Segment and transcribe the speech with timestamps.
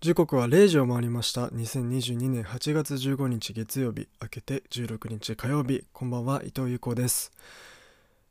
[0.00, 1.48] 時刻は0時を回りました。
[1.48, 4.06] 2022年8月15日月曜日。
[4.22, 5.82] 明けて16日火曜日。
[5.92, 7.32] こんばんは伊藤優子です、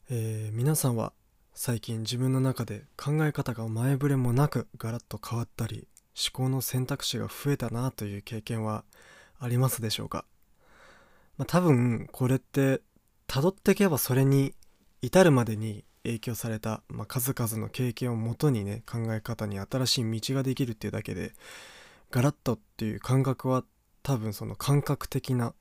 [0.10, 1.12] えー、皆さんは
[1.54, 8.86] 最近自分の中で考え方が前触れもなくガラッと変わったり思考の選択肢が増えたなという経験は
[9.38, 10.24] ありますでしょうか、
[11.38, 12.80] まあ、多分これって
[13.28, 14.54] 辿っていけばそれに
[15.02, 21.34] 至るまでに影響された、まあ、数々の経験をもとにね考え方に新しい道ができるっていうだけで
[22.12, 23.64] ガラッとっていう感覚は
[24.04, 25.54] 多分その感覚的な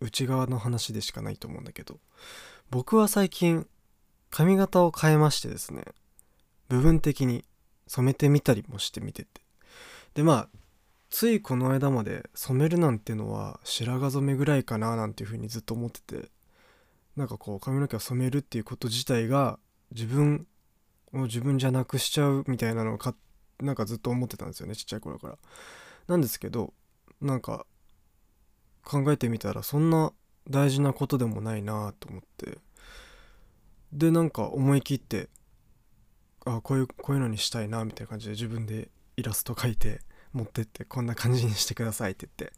[0.00, 1.98] 内側の話でしかないと思うんだけど
[2.70, 3.66] 僕は最近
[4.30, 5.84] 髪型を変えましてですね
[6.68, 7.44] 部分的に
[7.86, 9.40] 染めてみたりもしてみてて。
[10.14, 10.48] でまあ
[11.10, 16.28] ついこの間まで染めるなんてのは白髪染めぐらいかななんていうふうにずっと思ってて
[17.16, 19.58] なんかこう髪の毛を染めるっていうこと自体が
[19.94, 20.46] 自分
[21.12, 23.14] を自分じゃなくしちゃうみたいなのをか
[23.60, 25.38] なんかずっと思ってたんですよねちっちゃい頃から。
[26.08, 26.74] なんですけど
[27.20, 27.64] なんか
[28.84, 30.12] 考えてみたらそんな
[30.50, 32.58] 大事なことでもないなと思って。
[33.92, 35.28] でなんか思い切って
[36.44, 40.00] あこういうこういうのにしたいなみたいな感じで自分でイラスト描いて
[40.32, 42.56] 持ってってこんな感じにしてくださいって言って。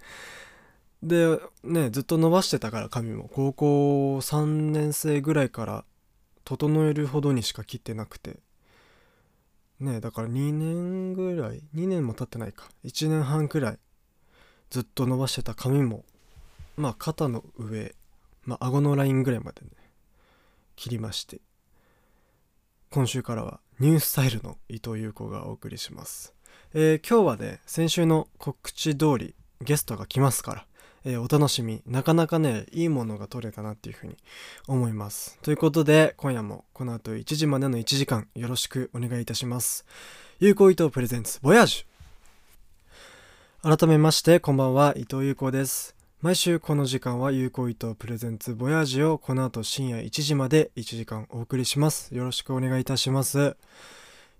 [1.02, 3.28] でねずっと伸ばしてたから髪も。
[3.32, 5.84] 高校3年生ぐらいから
[6.46, 8.38] 整えるほどにしか切ってなくて。
[9.78, 12.68] ねだから2年ぐらい2年も経ってないか。
[12.84, 13.78] 1年半くらい
[14.70, 16.06] ずっと伸ばしてた髪も
[16.78, 17.94] まあ肩の上
[18.44, 19.70] まあ顎のラインぐらいまでね
[20.76, 21.40] 切りまして。
[22.90, 26.32] 今週からはニュースタイルの伊藤優子がお送りします、
[26.72, 30.66] えー、今日はね先週の告知通りゲストが来ますから
[31.08, 31.82] えー、お楽しみ。
[31.86, 34.16] なかなかね、いいものが撮れたなっていうふうに
[34.66, 35.38] 思います。
[35.40, 39.86] ということで、今夜もこの後1時までの1時間よろしくお願いいたします。
[40.40, 45.94] 有効伊藤プレゼンツ、ボヤージュ改めまして、こんばんは、伊藤有効です。
[46.22, 52.12] 毎週この時間は有効伊藤プレゼンツボヤージュをこの後深夜1時まで1時間お送りします。
[52.16, 53.56] よろしくお願いいたします。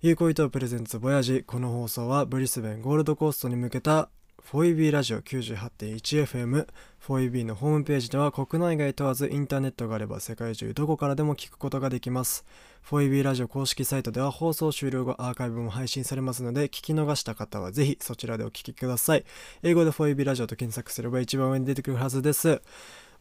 [0.02, 4.08] 有効伊藤プレゼンツボヤージこの放送はブリスベンゴールドコーストに向けた
[4.52, 6.68] 4EB ラジオ 98.1FM
[7.04, 12.44] 4EB のホームページでは国内外問わずインターネットがあれば世界中どこからでも聞くことができます。
[12.88, 19.24] 4EB ラジオ公式サイトでは放送終了後アーカイブも配信されますので聞き逃した方はぜひそちらでお聞きください。
[19.64, 22.62] 英語で 4EB ラジオと検索すれば一番上に出てくるはずです。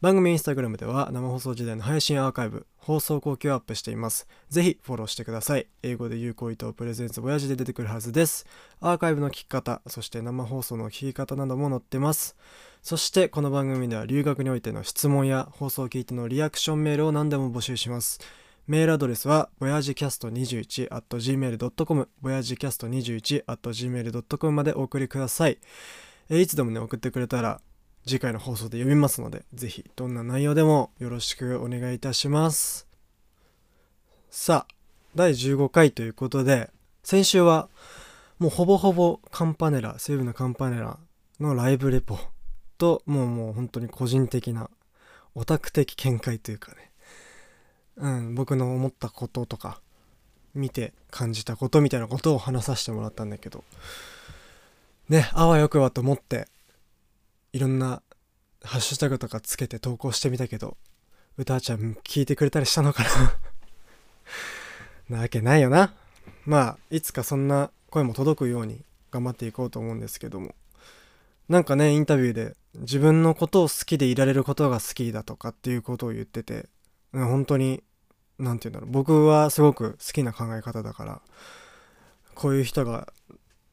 [0.01, 4.27] 番組インスタグラムでは生放送時代の配信アーカイブ、放送後期をアップしています。
[4.49, 5.67] ぜひフォローしてください。
[5.83, 8.45] 英語で有効意図プレゼンツ親父で出てくるはずです。
[8.81, 12.35] アーカイブの聞き方、そして生放送の聞き方なども載ってます。
[12.81, 18.19] そしてこの番組では留学においての質問や放送を聞いてのリアクションメールを何でも募集します。
[18.67, 25.59] メールアドレスは、ボヤジキャスト21 at gmail.com、ボヤジキャスト21 at gmail.com までお送りください。
[26.29, 27.61] いつでもね、送ってくれたら
[28.07, 32.87] 次回の放送で読みますので、ぜひどんな内容でもよろしくお願いいたします。
[34.29, 34.73] さあ、
[35.15, 36.69] 第15回ということで、
[37.03, 37.67] 先週は
[38.37, 40.99] もうほぼほぼカンパネラ、西武のカンパネラ
[41.39, 42.19] のライブレポ
[42.77, 44.69] と、もうもう本当に個人的な
[45.33, 46.91] オタク的見解というかね、
[47.97, 49.81] うん、僕の思ったこととか、
[50.53, 53.63] 見て感じたことみたいなことを話させてもらったんだけど、
[55.09, 56.47] ね、あわよくばと思って
[57.55, 58.01] いろんな
[58.65, 60.75] ハッシュタグとかつけて投稿してみたけど、
[61.37, 63.03] 歌ちゃん聞いてくれたりしたのか
[65.07, 65.15] な？
[65.15, 65.93] なわけないよな。
[66.45, 70.53] まあ、いつかそんな声も届くように頑張っていこうと思うんですけども。
[71.47, 76.67] なんかね、インタビューで自分のことを好きでいられることが好きだとかっていうことを言ってて、
[77.13, 77.85] 本当に、
[78.37, 78.91] 何て言うんだろう。
[78.91, 81.21] 僕はすごく好きな考え方だから、
[82.33, 83.13] こういう人が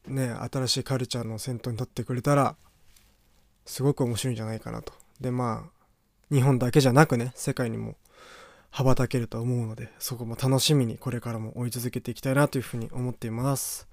[0.07, 2.55] ね、新しいカルチャーの先頭に立ってくれたら、
[3.65, 4.93] すごく面白いんじゃないかなと。
[5.21, 7.95] で、まあ、日本だけじゃなくね、世界にも
[8.71, 13.87] 羽ばたけると思うので、そこも楽しみにこれからも追い続けていきたいなというふうに思っています。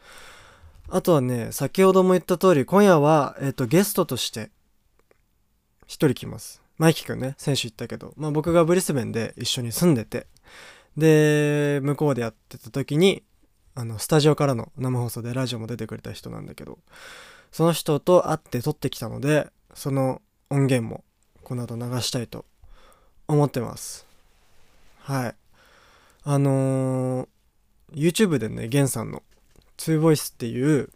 [0.89, 4.51] あとはね、先ほども言った通り、今夜は、えっ、ー、と、ゲストとして、
[5.87, 6.63] 一人来ます。
[6.79, 10.27] マイキ君ね、選手言ったけど、まあ僕がブリスベンで一緒に住んでて、
[10.97, 13.23] で、向こうでやってた時に、
[13.75, 16.79] あの、スタジオからの生放送でラジオも出てくれた人なんだけど、
[17.53, 19.51] その人と会って撮ってきたので、
[19.81, 21.05] その音源も
[21.43, 22.45] この後流したいと
[23.27, 24.07] 思ってます。
[24.99, 25.35] はい。
[26.23, 27.29] あのー、
[27.95, 29.23] YouTube でね、ゲンさんの
[29.79, 30.91] 2voice っていう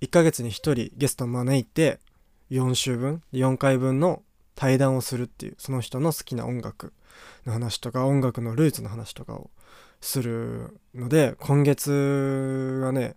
[0.00, 2.00] 1ヶ月に1人ゲストを招いて
[2.50, 4.22] 4週分、4回分の
[4.54, 6.94] 対談をするっていう、その人の好きな音楽
[7.44, 9.50] の話とか、音楽のルーツの話とかを
[10.00, 13.16] するので、今月がね、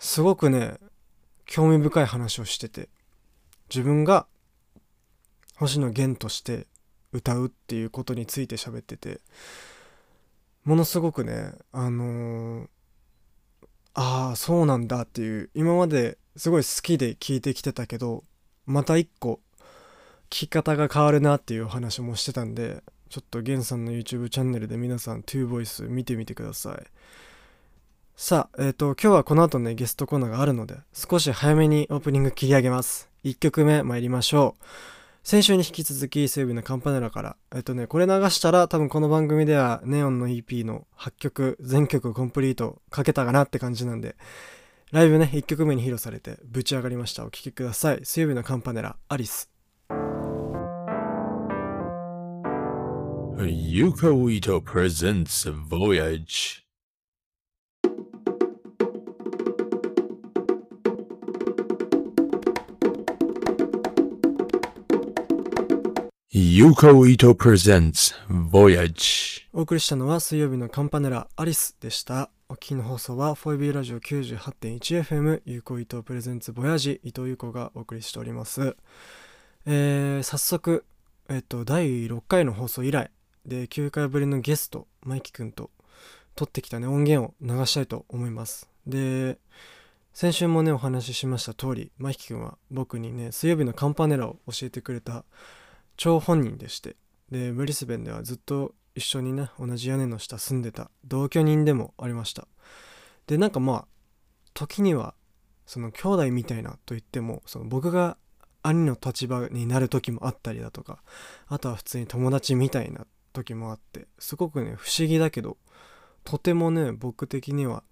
[0.00, 0.78] すごくね、
[1.46, 2.88] 興味深い話をしてて
[3.70, 4.26] 自分が
[5.56, 6.66] 星野源として
[7.12, 9.20] 歌うっていうことについて喋ってて
[10.64, 12.68] ものすごくねあのー
[13.94, 18.24] ああそうなんだっていう今まですごい好きで聞いてきてたけど
[18.66, 19.40] また一個
[20.30, 26.86] 聞き方が変わるなっていう話もしてたんでちょっとゲンさんの YouTube チャンネルで皆さん TwoVoice 見てみてください。
[28.14, 33.09] さあえっ、ー、と今日はこの後ねゲストコーナーがあるので少し早めにオープニング切り上げます。
[33.24, 34.64] 1曲目参りましょう。
[35.22, 44.16] 先週に引き続き西武のカンパネラからえっとねこれ流したら多分この番組ではネオンの EP の8曲全曲コンプリートかけたかなって感じなんで
[44.92, 47.24] ライブね1曲目に披露されてぶち上がりました。
[47.24, 48.00] お聴きください。
[48.02, 49.50] 水曜日のカンパネラアリス。
[53.38, 56.69] Yuko Ito presents Voyage ユコイトプレゼンツ Voyage.
[69.52, 72.30] お送りしたのは水曜日のカンパネラアリスでした。
[72.48, 78.76] お聞きの放送は 4B ラジオ 98.1FM ユコイトプレゼンツボヤジ伊藤優子がお送りしております。
[79.66, 80.84] えー、早速
[81.28, 83.10] えっと第6回の放送以来
[83.44, 85.68] で9回ぶりのゲストマイキくんと
[86.36, 88.70] 撮ってきたね音源を流したいと思います。
[88.86, 89.36] で
[90.14, 95.24] 先週もねお話ししました通りマイキくんは僕にね水曜日のカンパネラを教えてくれた
[96.00, 96.96] 張本人でして
[97.30, 102.48] でブリスベンではずっと一緒にね同じ屋根の下住んでた同居人でもありました。
[103.26, 103.86] でなんかまあ
[104.54, 105.14] 時には
[105.66, 108.16] その兄弟みたいなと言ってもその僕が
[108.62, 111.02] 兄の立場になる時もあったりだとか
[111.48, 115.58] あとは普通に友達みたいな時もあってすごくね不思議だけど
[116.24, 117.84] とてもね僕的には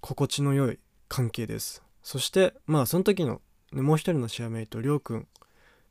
[0.00, 1.84] 心地の良い関係です。
[2.02, 3.40] そしてまあその時の、
[3.72, 5.28] もう一人のシェアメイトりょうくん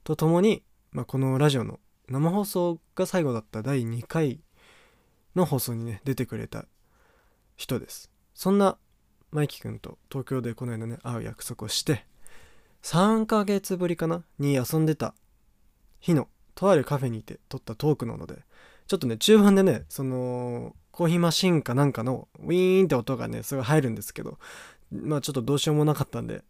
[0.04, 0.62] と共に
[0.94, 4.40] まあ、このラジオの生放送が最後だった第2回
[5.36, 6.66] の放送にね出てくれた
[7.58, 8.12] 人です。
[8.36, 8.78] そんな
[9.32, 12.06] マイキ君と東京でこの間ね会う約束をして
[12.84, 15.16] 3ヶ月ぶりかなに遊んでた
[16.00, 18.44] 日のとあるカフェにいて撮ったトークなので
[18.86, 24.38] ちょっとね中盤でねそのコーヒーマシンかなんかのウィーンって音がねすごい入るんですけど
[24.92, 26.44] まあちょっとどうしようもなかったんで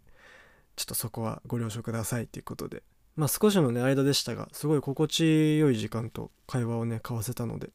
[0.75, 2.83] ちょっとそこはご了承くださいっていうことで。
[3.15, 7.69] まあ少しのね間でしたがすごい心地よい時間と会話をね交わせたので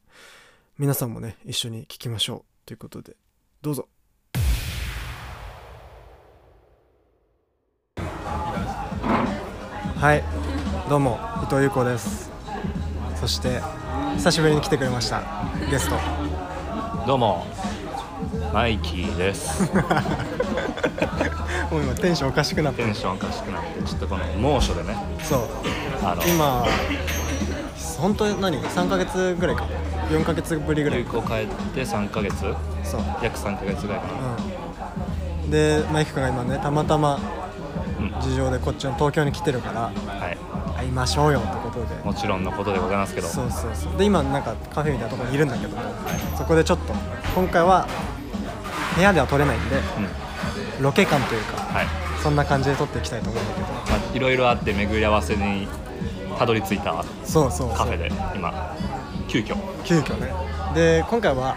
[0.79, 3.17] 皆さんもね一緒に聞きましょうということで
[3.62, 3.88] どうぞ。
[9.96, 10.23] はい
[10.88, 12.31] どうも伊藤優子です。
[13.17, 13.61] そして
[14.17, 15.23] 久しぶりに来てくれました
[15.70, 15.96] ゲスト。
[17.06, 17.46] どうも
[18.52, 19.70] マイキーです
[21.71, 24.97] もう今テンションおかしくなってテンションおかしくなってちょっとこの猛暑でね。
[25.23, 25.41] そう。
[26.03, 26.23] あの。
[26.25, 26.65] 今
[27.99, 29.67] 本当に何？3ヶ月ぐらいか
[30.11, 30.99] 4ヶ月ぶりぐらい。
[31.01, 32.41] 流行帰って3ヶ月？
[32.85, 33.01] そう。
[33.23, 34.13] 約3ヶ月ぐらいかな。
[35.45, 35.51] うん。
[35.51, 37.19] でマイク君が今ねたまたま
[37.99, 38.21] うん。
[38.21, 39.91] 事情でこっちの東京に来てるからは
[40.31, 40.39] い。
[40.79, 41.95] 会いましょうよってことで。
[42.05, 43.27] もちろんのことでございますけど。
[43.27, 43.99] そうそうそう。
[43.99, 45.83] で今なんかカフェみたいなところにいるんだけども、
[46.37, 46.95] そこでちょっと
[47.35, 47.89] 今回は
[48.95, 50.28] 部屋では撮れないんでうん
[50.81, 51.87] ロケ感というかはい。
[52.23, 53.67] そんな感じで撮っていきたいと思うんだけど。
[53.67, 53.73] ま
[54.12, 55.69] あいろいろあって巡り合わせに
[56.38, 58.76] たどり着いたそうそうカフェで今
[59.29, 59.57] 急遽。
[59.85, 60.33] 急遽ね。
[60.75, 61.57] で今回は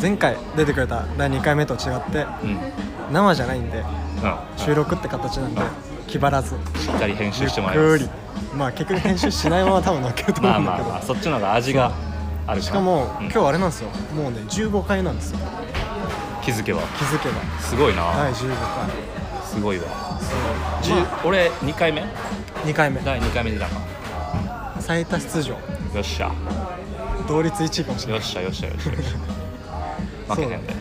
[0.00, 2.50] 前回出てくれた第2回目と違ってうん。
[2.50, 2.58] うん
[3.10, 3.82] 生じゃないんで
[4.58, 5.68] し収録って形なんでうん。
[6.06, 6.54] 気張らず。
[6.54, 6.58] っ
[6.98, 8.10] かり編集してもらいます。
[8.54, 11.92] まあ結局編集しないまま多分乗っけると思まあうんだけど、 まあまあそっちの方が味が
[12.46, 13.30] あるしかも、うん。
[13.30, 13.88] 今日あれなんですよ。
[14.14, 15.38] もうね15回なんですよ
[16.42, 16.80] 気づけば。
[16.82, 17.40] 気づけば。
[17.60, 18.90] すごいな、第15回。
[19.44, 19.84] すごいわ。
[19.88, 22.02] まあ、俺2回目
[22.64, 23.00] ？2回目。
[23.00, 23.72] 第2回目出たか
[24.80, 25.52] 最多出場。
[25.54, 25.58] よ
[26.00, 26.30] っしゃ。
[27.26, 28.20] 同率1位かもしれない。
[28.20, 28.90] よっしゃよっしゃよっしゃ
[30.34, 30.74] 負けてんで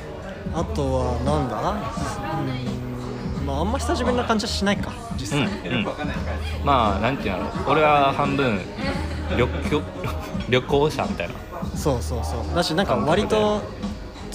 [0.53, 1.57] あとはなんだ？
[1.57, 5.87] うーんまああんま久しぶりな感じはしないか実うん際、うん。
[6.65, 8.59] まあなんていうの俺は半分
[9.37, 9.81] 旅行
[10.49, 11.33] 旅行者みたいな。
[11.75, 12.55] そうそうそう。
[12.55, 13.61] だしなんか割と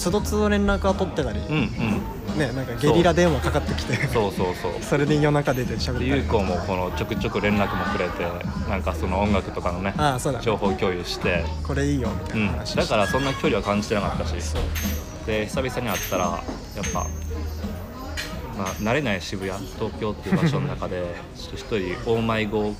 [0.03, 2.37] つどつど連絡は取ってたり、うんうん。
[2.37, 4.31] ねなんかゲリラ電話かかってきてそう。
[4.33, 5.99] そうそうそれで夜中出て喋ったり。
[5.99, 8.25] でゆうこもこのちょくちょく連絡もくれて
[8.69, 10.41] なんかその音楽とかのねああそうだ。
[10.41, 14.35] 情報共有して、これいいよみたうん、いな話だからそんな距離は感じてなかったし。
[15.25, 17.07] で久々に会ったらやっぱ、
[18.57, 22.75] まあ、慣れない渋谷東京っていう場所の中でちょっと一人大迷子を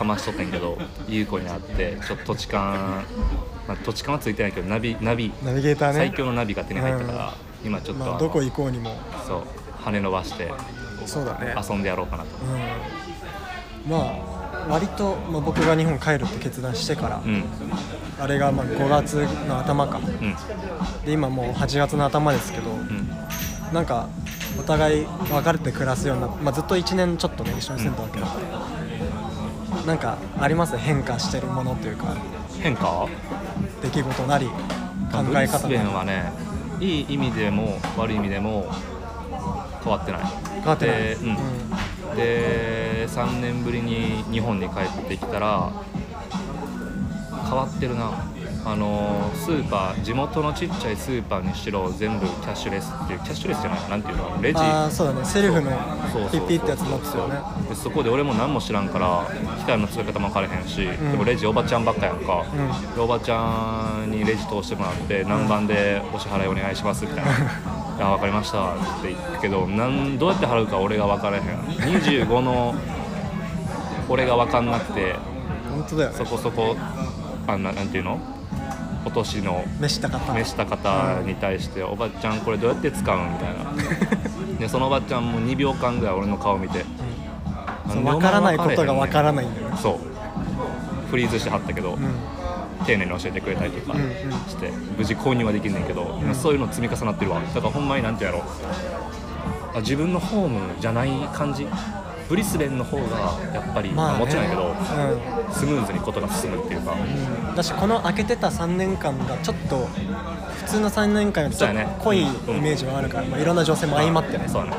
[0.00, 0.78] かましとってんけど
[1.08, 3.04] 優子に会ってちょっと土地勘、
[3.68, 5.98] まあ、土地勘はついてないけどナビナビナビゲーターね。
[5.98, 8.96] 最強のナビが手に入ったから、今ちょっとまあ、どこ行こうにも。
[9.26, 9.42] そう
[9.82, 10.50] 羽伸ばして
[11.04, 11.54] そうだね。
[11.56, 12.30] 遊んでやろうかなと。
[12.42, 13.90] うん。
[13.90, 17.44] まあ割と、まあ、僕が日本帰るって決断してから、うん。
[18.18, 19.14] あれがまあ5月
[19.46, 19.98] の頭か。
[19.98, 20.34] うん。
[21.04, 23.10] で今もう8月の頭ですけど、うん。
[23.74, 24.08] なんか
[24.58, 28.40] お互い別れて暮らすようになまあ、ずっと1年ちょっとね一緒に住んだわけだから、
[29.86, 30.76] なんかあります？
[30.76, 32.14] 変化してるものというか。
[32.60, 33.08] 変化？
[33.82, 34.54] 出来事なり考
[35.34, 36.32] え方なりンはね
[36.80, 38.70] いい意味でも悪い意味でも
[39.82, 40.20] 変わってない。
[40.56, 42.16] 変わってない、でうん。
[42.16, 45.72] で3年ぶりに日本に帰ってきたら
[47.48, 48.10] 変わってるな
[48.62, 54.58] あのスーパー地元のちっちゃいスーパーにしろ全部キャッシュレスっていうキャッシュレスじゃないなんていうのレジ。
[54.60, 55.24] ああそうだね。
[55.24, 55.70] セルフの
[56.30, 57.40] ピッピってやつになってたよね。
[57.68, 59.26] でそこで俺も何も知らんから
[59.58, 62.94] 機械の使い方も分からへんし、でもレジおばちゃんばっかやんか、うん。
[62.94, 67.32] でおばちゃんにレジ通してもらって何番でお支払いお願いしますみたいな
[67.96, 71.42] 「いや分かりました」って言くけどなんどうやって払うか俺が分からへん。
[71.42, 72.74] 25の
[74.08, 75.14] 俺が分かんなくて
[75.70, 76.16] 本当だよね。
[76.16, 76.76] そこそこ
[77.46, 78.20] あんななんていうの？
[79.04, 80.32] お年の召した方。
[80.32, 83.60] 召した方に対して「おばちゃんこれどうやって使うん?」みたいな。
[84.60, 86.84] でそのおばちゃんも2秒間ぐらい俺の顔見て
[87.88, 89.60] そう分からないことが分からないんだ。
[89.60, 89.98] よねそう。
[91.10, 92.14] フリーズしてはったけど、うん。
[92.86, 94.08] 丁寧に教えてくれたりとかうんうん。
[94.48, 96.34] して、無事購入はできんねんけど、うん。
[96.34, 97.40] そういうの積み重なってるわ。
[97.40, 98.38] だからほんまになんてやろ。
[98.38, 98.42] う
[99.74, 101.66] あ自分のホームじゃない感じ
[102.30, 103.02] ブリスベンの方が
[103.52, 104.18] やっぱり、まあね。
[104.20, 105.52] もちろんやけどうん。
[105.52, 107.56] スムーズにことが進むっていうか、うん。
[107.56, 112.24] だしこの開けてた3年間がちょっと普通の3年間よりちょっと濃いイ
[112.60, 114.44] メージはあるから、まあ、いろんな女性も相まってね。
[114.46, 114.76] そうだね。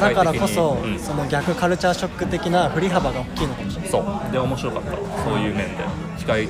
[0.00, 3.90] だからこそ、その逆カルチャーショック的な振り幅が大きいのかもしれない。
[3.90, 4.32] そう。
[4.32, 4.90] で面白かった。
[5.22, 5.84] そういう面で
[6.16, 6.48] 機械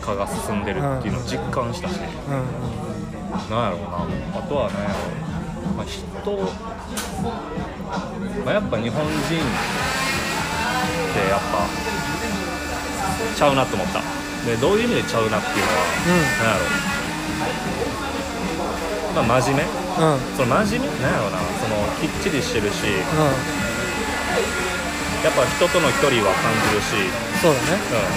[0.00, 2.72] 化が進んでるっていうのを実感したし、うんうん
[3.50, 4.38] なんやろうな。
[4.38, 4.74] あとはね、
[5.76, 6.02] まあ、人、
[8.44, 9.36] まあ、やっぱ日本人って
[11.28, 11.68] やっぱ
[13.36, 14.00] ちゃうなと思った。
[14.46, 15.78] でどういう意味でちゃうなっていうのは、
[16.42, 16.66] なんやろ。
[19.22, 19.70] うまあ真面目。
[19.70, 20.14] うん。
[20.14, 21.38] うんその真面目なんやろうな。
[21.60, 22.86] そのきっちりしてるし。
[25.22, 26.98] やっぱ人との距離は感じるし。
[27.40, 27.78] そうだね。
[27.78, 28.10] うん。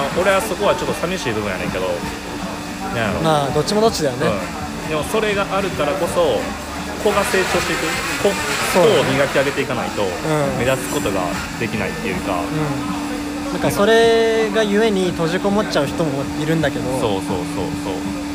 [0.00, 1.84] まあ、俺はそこはちょっと寂しい部分やねんけど。
[2.94, 3.20] なんやろ。
[3.20, 6.40] まあどっちもどっちだよね、うん、でもそれがあるからこそ
[7.08, 7.88] 子が成長していく。
[8.22, 8.34] 子子
[8.72, 9.00] そうだね。
[9.00, 10.08] を磨き上げていかないとん。
[10.58, 11.22] 目立つことが
[11.58, 17.94] できないっていうか、うん、なんかそれがゆえに閉じこもっちゃう人もいるんだけどそうそうそうそう。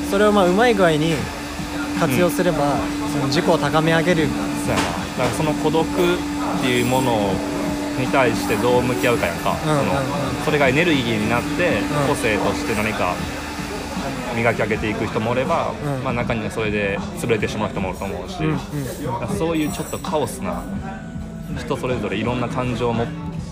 [0.09, 1.15] それをまあうまい具合に
[1.99, 2.75] 活用すれば、
[3.11, 4.27] その自己を高め上げる。
[4.65, 4.81] そうやな。
[4.81, 5.87] だからその孤独っ
[6.61, 7.33] ていうもの
[7.99, 9.85] に対してどう向き合うかやんか、うんうんうん。
[9.85, 9.99] その
[10.45, 11.83] それがエネルギーになって、ん。
[12.07, 13.15] 個性として何か
[14.35, 16.03] 磨き上げていく人もおれば、うん。
[16.03, 18.57] まあ、中にはそれで潰れてしまう人もいると思うし、うん
[19.37, 20.63] そういうちょっとカオスな
[21.57, 23.07] 人それぞれいろんな感情を持っ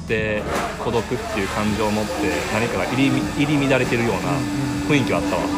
[0.07, 0.41] て
[0.83, 2.11] 孤独っていう感情を持って
[2.53, 4.19] 何かが入り入り乱れてるような
[4.89, 5.49] 雰囲気はあったわ、ね。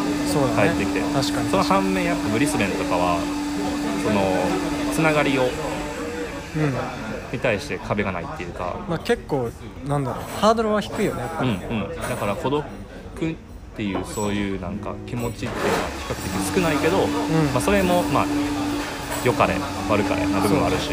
[0.71, 1.01] 帰ってきて。
[1.13, 1.49] 確かに。
[1.49, 3.19] その反面やっぱブリスベンとかは
[4.03, 6.73] そのつながりをうん。
[7.33, 9.49] に対して壁がないっていうか、まあ、結構
[9.87, 10.23] なんだろう。
[10.39, 12.63] ハードルは低いよねやっぱうんり、うん、だから孤独
[13.73, 17.09] っていうそういうなんか気持ちっていうのは比較的少ないけど、ん。
[17.51, 18.25] まあ、それもまあ
[19.25, 19.55] 良かれ
[19.89, 20.91] 悪かれな部分もあるし。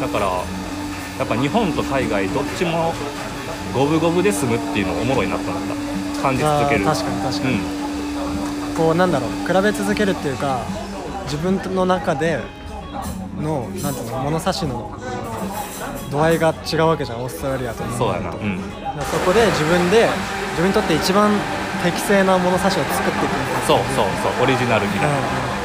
[0.00, 2.94] だからやっぱ日本と海外どっちも
[3.74, 5.62] 五分五分で済むっていうのがおもろいなと思っ
[6.16, 6.22] た。
[6.22, 6.84] 感じ続ける。
[6.84, 7.54] 確かに確かに。
[7.54, 8.74] うん。
[8.74, 10.64] こうなんだろう比べ続けるっていうか
[11.24, 12.40] 自分の中で
[13.38, 14.98] のなんていうの物差しの
[16.10, 18.58] 度合いが違うわけじゃんオーストラリアと日そうやな、うん、
[19.04, 20.08] そこで自分で
[20.60, 21.32] 自分にとって一番
[21.82, 23.32] 適正な物差しを作っていく
[23.66, 25.16] そうそうそうオリジナルみたいな、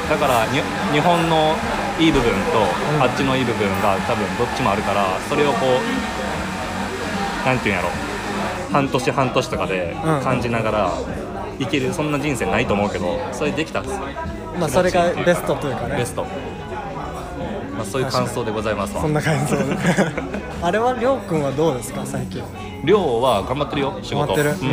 [0.10, 0.62] だからに
[0.94, 1.54] 日本の
[2.00, 2.60] いい部分と、
[2.96, 3.04] うん。
[3.04, 5.66] あっちのいい部分が多分どっちもあるからそれをこ
[7.44, 7.90] うなんていうんやろ。
[8.72, 10.92] 半年半年とかでうん感じながら
[11.60, 15.98] 生きるそんな人生ないと思うけどそれできたんですうんまあそれがベストというかね。
[15.98, 16.25] ベスト、
[17.75, 19.01] まあ、そういう感想でございますわ。
[19.01, 19.63] そんな感じで
[20.62, 22.44] あれはりょうくんはどうですか最近？
[22.86, 24.34] 寮は頑張ってるよ仕事。
[24.36, 24.72] 頑張ってる？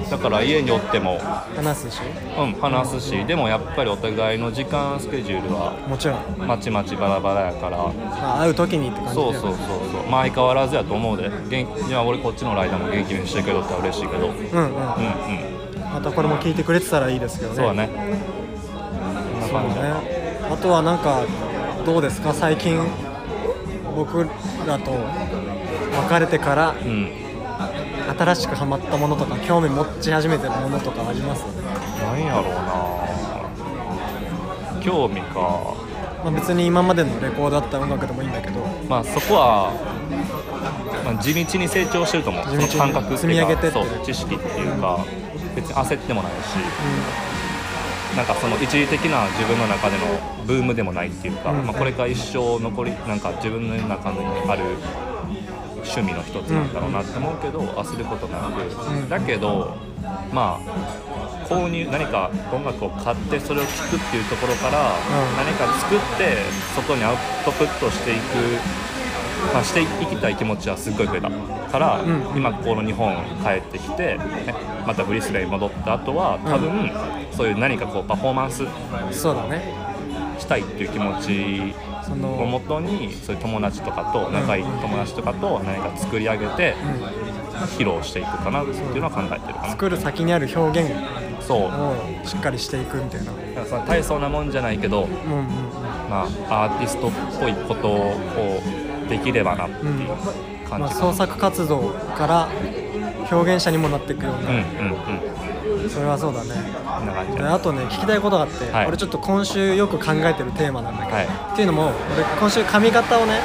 [0.00, 1.20] うん、だから家におっても、
[1.56, 2.00] 話すし？
[2.38, 3.24] うん、話すし。
[3.24, 7.76] でもやっぱりお互いの時間スケジュールはもちろん、まちまちバラバラやから。
[7.78, 7.92] ま
[8.36, 9.54] あ、会う時にって感じでそうそうそうそ
[9.98, 10.10] う。
[10.10, 11.30] まあ相変わらずやと思うで。
[11.48, 14.26] 元気いや俺こっちのライダーも元気にしてくれとったら嬉しいけど。
[14.26, 14.36] うんうん。
[14.36, 14.72] うんうん。
[15.94, 17.56] またこれも聞いてくれてたらいいですけどね。
[17.56, 17.90] そうだね。
[19.40, 19.92] こんそうな感じだね。
[20.50, 21.20] あとはなんか
[21.84, 22.32] どうですか？
[22.32, 22.78] 最近
[23.94, 24.26] 僕
[24.66, 24.92] らと
[26.08, 27.08] 別れてからうん。
[28.18, 31.44] 新しくハマったものとか興味持ち始めてるものとかあります？
[32.02, 32.44] なんやろう
[34.76, 34.82] な。
[34.82, 35.74] 興味か。
[36.24, 38.60] まあ、別に今までのレコードだった音楽でもいいんだけど。
[38.88, 39.72] まあそこは、
[41.04, 42.44] まあ、地道に成長してると思う。
[42.44, 45.04] その感覚っていうか積み上げてそう知識っていうか
[45.54, 46.38] 別に焦ってもないし
[48.16, 50.04] なんかその一時的な自分の中での
[50.46, 51.66] ブームでもないっていうか、うん。
[51.66, 54.62] まあ、これから一生残りなんか自分の中にある
[55.76, 59.08] 趣味の一つなんだろうなって思うけど、焦ることなく、ん。
[59.08, 59.76] だけど
[60.32, 64.94] まあ購入何か音楽を買ってそれを聴くっていうところから、
[65.36, 66.36] 何か作って
[66.76, 68.20] 外にアウトプットしていく、
[69.52, 71.30] まあ、していきたい気持ちはすっごい増えた。
[71.30, 72.36] から、ん。
[72.36, 74.54] 今この日本帰ってきて、ね、
[74.86, 76.90] またブリスベンに戻った後は多分、
[77.32, 78.64] そういう何かこうパフォーマンス
[79.10, 79.62] そうだね。
[80.38, 86.74] したいっていう気持ちそのをもとにそういう友達とかと仲いい友達とかと何か作り上げて
[87.78, 89.70] 披露していくかなっていうのは考えてるかな。
[89.70, 90.90] 作る先にある表現
[91.46, 91.60] そう。
[91.62, 91.94] を
[92.24, 93.32] しっかりしていくみたいな。
[93.54, 95.46] だから大層なもんじゃないけど、うんうん。
[96.10, 98.12] まあ、アーティストっぽいことを
[99.12, 100.08] できればなっていう
[100.68, 101.12] 感まあ、じかな。
[101.12, 102.48] 創作活動から
[103.30, 104.54] 表現者にもなっていくよううんうんな、
[105.82, 105.90] うん。
[105.90, 106.50] それはそうだね。
[107.48, 108.86] あとね聞きたいことがあって、はい。
[108.88, 111.26] 俺ちょっと今週よく考えてるテーマなんだけど、はい。
[111.26, 113.40] っていうのも俺今週髪型をね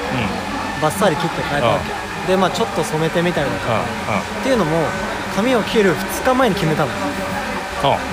[0.81, 2.31] バッサリ切って変えたわけ。
[2.31, 3.81] でまあちょっと染めてみたりだとか。
[4.41, 4.71] っていうのも
[5.35, 6.91] 髪を切る2日前に決めたの。
[6.91, 6.93] うん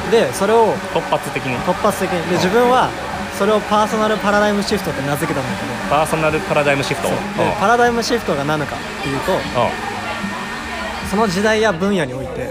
[0.05, 0.11] うん。
[0.11, 1.57] でそれを突発的に。
[1.61, 2.31] 突発的に。
[2.31, 2.91] で自分は
[3.39, 5.73] それをパーソナルパラダイムシフトって名付けたんだけど。
[5.91, 7.09] パーソナルパラダイムシフト？
[7.09, 7.15] で
[7.59, 9.37] パラダイムシフトが何かっていうとう
[11.11, 12.49] その時代や分野において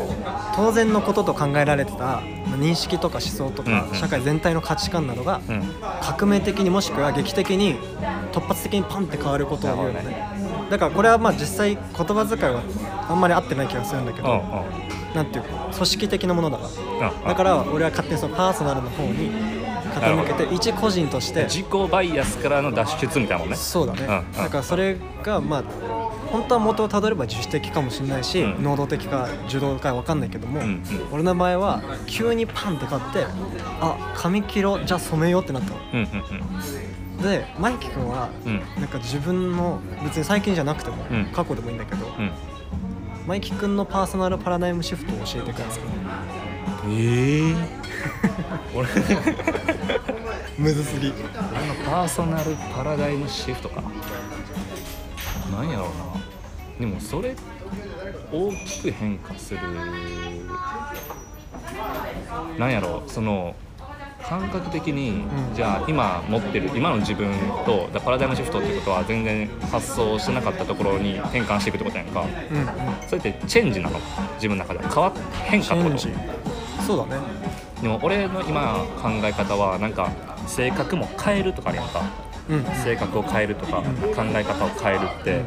[0.56, 2.22] 当然のことと考えられてたまあ
[2.58, 5.42] 認識とか思想とか社会全体の価値観などが
[6.02, 7.76] 革命的にもしくは劇的に
[8.32, 10.28] 突発的にパンって変わることを言うのね。
[10.70, 12.62] だからこれはまあ実際言葉遣いは
[13.10, 14.42] あんまり合ってない気がするんだけど
[15.16, 17.10] なんていうか組織的なものだから。
[17.10, 17.24] うん。
[17.24, 19.63] だから俺は勝手にそのパーソナルの方に
[19.94, 21.44] 傾けて一個人として。
[21.44, 23.56] 自己バイアスからの脱出みたいなもんね。
[23.56, 24.32] そうだね、うんうん。
[24.34, 25.64] だからそれがまあ
[26.32, 28.64] 本当は元をたどれば自主的かもしれないし、うん。
[28.64, 30.84] 能動的か受動か分かんないけども、うんうん。
[31.12, 33.26] 俺の場合は急にパンって買って
[33.82, 35.76] あ髪切ろうじゃあ染めようってなったの。
[35.94, 38.60] うんうんでマイキ君はうん。
[38.78, 41.26] なんか自分の別に最近じゃなくても、うん。
[41.28, 42.32] 過去でもいいんだけど、うん。
[43.26, 45.84] マイキ君のパーソナルパラダイムシフトを教えてください
[46.90, 47.56] ええ
[48.76, 48.88] 俺
[50.58, 51.12] むずすぎ。
[51.12, 51.18] 俺
[51.68, 53.82] のパーソナルパラダイムシフトか。
[55.52, 55.94] なんやろうな。
[56.80, 57.36] でもそれ
[58.32, 59.60] 大きく変化する。
[62.58, 63.10] なんやろう。
[63.10, 63.56] その
[64.28, 65.56] 感覚的に、うん。
[65.56, 67.32] じゃあ今持ってる今の自分
[67.66, 72.22] とだパラダイムシフトってことは全然発想してなかったところに転換していくってことやんか。
[72.22, 72.30] うんう
[72.62, 72.68] ん。
[73.08, 74.00] それってチェンジなの？
[74.36, 74.90] 自分の中では。
[74.90, 75.14] 変わっ
[75.46, 76.84] 変化ってこと？
[76.84, 77.53] そうだね
[77.84, 80.10] でも俺の今考え方はなんか
[80.48, 82.02] 性格も変えるとかあるやんか。
[82.50, 82.64] うん。
[82.84, 83.84] 性格を変えるとか考
[84.36, 85.42] え方を変えるって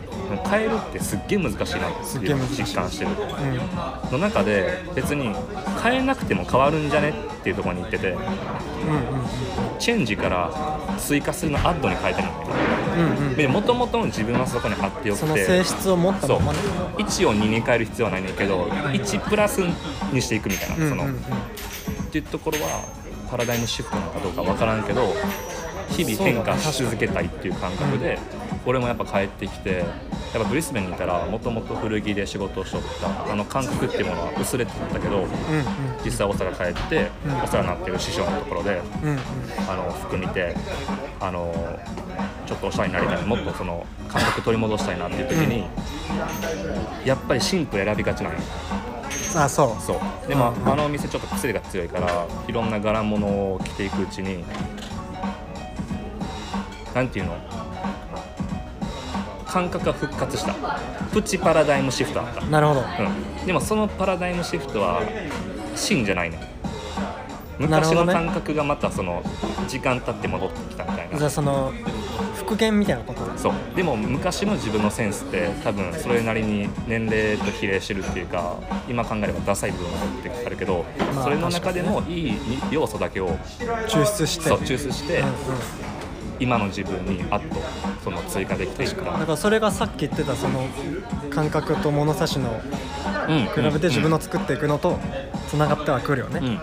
[0.48, 4.08] 変えるってすっげえ難しいなって実感してるう。
[4.08, 4.12] ん。
[4.12, 5.34] の中で別に
[5.82, 8.18] 変えなくても変わるんじゃねっていうところに行っててうん
[9.78, 10.50] チェンジから
[10.98, 13.34] 追加するのアッドに変えてるんうんうん。
[13.34, 16.58] でもともとの自分はそこに貼ってよくその性て質を持ったそうままね。
[16.98, 19.58] 1を2に変える必要はないんだけど1プラス
[20.12, 21.14] にしていくみたいな、そのうんうん。
[21.16, 21.22] うん
[22.18, 22.84] っていうところは
[23.30, 25.12] パラダイムシフトなのかどうかわからんけど
[25.90, 28.18] 日々変化し続けたいっていう感覚で
[28.64, 29.84] 俺もやっぱ帰ってきて
[30.34, 35.26] やっぱブリスベンにいたらもともと古着で仕事をしとったあの感覚っていうものは薄れてたけど
[36.04, 38.80] 実際大阪帰ってうんお世話になってる師匠のところで
[39.68, 40.54] あの服見て
[41.20, 41.78] あの
[42.46, 45.64] ちょっとおしゃれになりたいもっとその感覚取り戻したいなっていう時に、
[47.04, 48.38] やっぱりシンプル選びがちなんよ
[49.34, 49.82] あそう。
[49.82, 50.28] そう。
[50.28, 54.44] でも、うんうんあのお店ちょっと癖が強いからいろんな柄物を着ていくうちに
[56.94, 57.36] なんていうの？
[59.46, 60.54] 感覚が復活した。
[61.12, 62.80] プチパラダイムシフトだった、なるほど。
[62.80, 62.84] う
[63.42, 65.00] ん、でもそのパラダイムシフトは
[65.74, 66.38] 真じゃないね。
[67.58, 69.22] 昔の感覚がまたその
[69.66, 71.18] 時間経って戻ってきたみたいな。
[71.18, 71.72] じゃあその
[72.46, 73.52] 復元みたいなことそう。
[73.74, 78.56] でも昔の自分のセンスって多分それなりに年齢と比例してるっていうか
[78.88, 82.38] 今考えればダサい部分がってあるけど、まあそれの中でもいい
[82.70, 83.36] 要素だけを
[83.88, 84.48] 抽出して。
[84.48, 85.34] そう抽出して、うんうん。
[86.38, 87.56] 今の自分にあっと
[88.04, 90.66] その追加できていくかだからそれがさっき言ってたその
[91.30, 92.60] 感覚と物差しの
[93.28, 94.98] うん比べて自分の作っていくのと
[95.48, 96.60] つながってはくるよね、うんうんうん。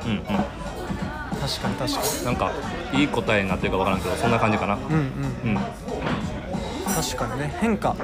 [1.41, 2.52] 確かに確かなんか
[2.93, 4.75] いい答えになってるかわからんけどそんな感じかな。
[4.75, 4.95] にうんう
[5.47, 5.49] ん。
[5.49, 5.56] うん。
[5.56, 7.56] 確かにね。
[7.60, 7.95] 変化。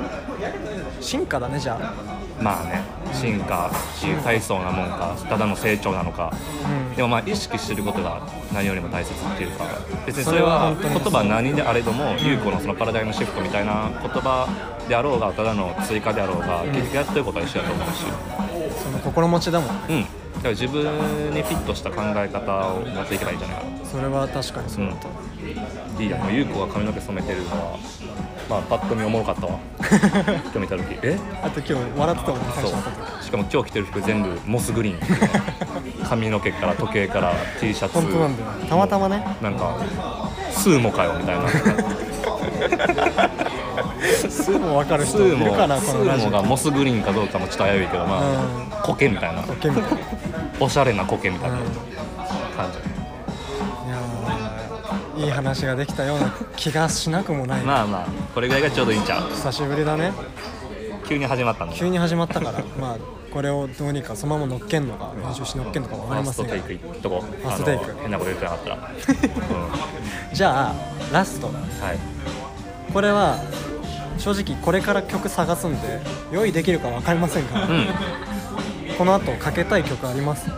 [1.00, 2.44] 進化だねじゃあ。
[2.44, 2.82] まあね
[3.14, 3.72] 進化
[4.06, 6.34] いう大層なもんかただの成長なのか。
[6.90, 6.96] うん。
[6.96, 8.22] でもまあ意識してることが
[8.54, 9.66] 何よりも大切っていうか
[10.06, 14.48] 別にそそれは言葉何であれども優子のそのパラダイムシフトみたいな言葉
[14.88, 18.06] であろうがただの追加であろうが結局やってることは一緒だと思うし。
[18.84, 19.66] その心持ちだも。
[19.66, 20.04] んねうん。
[20.04, 20.84] だから自分
[21.34, 23.86] にフィットした考え方を持っていけばいいんじゃないかな。
[23.86, 25.08] それは確かにそうだと、
[26.02, 27.78] いいや優子が髪の毛染めてるのは
[28.50, 29.60] まあパッと見おもろかったわ。
[29.80, 30.98] 今日見た時。
[31.04, 31.20] え？
[31.44, 32.74] あと今日笑ってたもんね最そう。
[32.74, 34.98] 初の時しかも今日着てる服全部モスグリーン。
[34.98, 35.30] っていうね
[36.04, 37.94] 髪の毛から時計から T シャツ。
[37.94, 39.24] 本当なんだよたまたまね。
[39.42, 39.78] なんか
[40.52, 41.48] スーモかよみたいな。
[44.30, 48.84] すぐ分かるスーモ人いるかなスーモがモスグリーンかどうかもちょっと危ういけどまあ、うん。
[48.84, 49.42] 苔みたいな。
[49.42, 50.00] オッケーみたいな。
[50.60, 52.89] おしゃれな苔みたいなうん感じ、いやー
[55.20, 59.30] いい話ができたような気がしなくもない、まあまあこれぐらいがちょうどいいんちゃう？
[59.32, 60.14] 久しぶりだね。
[61.08, 62.64] 急に始まったんで急に始まったから。
[62.80, 62.98] まあ
[63.34, 66.54] これをどうにかそのまま乗っけんのか編集し乗っけんのか分フかりませんが。
[66.56, 67.96] ァーストテイクいっとこファーストテイク。
[68.02, 68.76] 変なこと言ってなかったら、
[70.32, 70.74] うじゃあ
[71.14, 71.48] ラスト。
[71.50, 71.64] ん、はい。
[72.94, 73.38] これは
[74.18, 76.02] 正直これから曲探すんで
[76.32, 77.88] 用意できるか分かりませんが、うん。
[78.98, 80.50] この後かけたい曲あります？